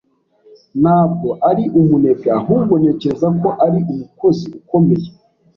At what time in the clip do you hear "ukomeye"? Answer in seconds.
4.59-5.07